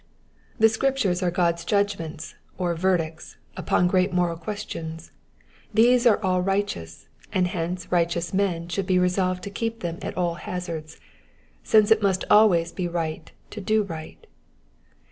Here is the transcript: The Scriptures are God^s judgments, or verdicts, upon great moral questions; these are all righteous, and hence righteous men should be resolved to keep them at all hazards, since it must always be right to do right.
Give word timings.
The 0.57 0.67
Scriptures 0.67 1.21
are 1.21 1.29
God^s 1.31 1.63
judgments, 1.63 2.33
or 2.57 2.73
verdicts, 2.73 3.37
upon 3.55 3.85
great 3.87 4.11
moral 4.11 4.35
questions; 4.35 5.11
these 5.75 6.07
are 6.07 6.19
all 6.23 6.41
righteous, 6.41 7.07
and 7.31 7.45
hence 7.47 7.91
righteous 7.91 8.33
men 8.33 8.67
should 8.67 8.87
be 8.87 8.97
resolved 8.97 9.43
to 9.43 9.51
keep 9.51 9.81
them 9.81 9.99
at 10.01 10.17
all 10.17 10.33
hazards, 10.41 10.99
since 11.61 11.91
it 11.91 12.01
must 12.01 12.23
always 12.31 12.71
be 12.71 12.87
right 12.87 13.31
to 13.51 13.61
do 13.61 13.83
right. 13.83 14.25